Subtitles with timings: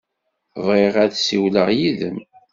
[0.65, 2.17] Bɣiɣ ad ssiwleɣ yid-m.